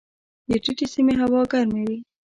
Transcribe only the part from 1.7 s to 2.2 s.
وي.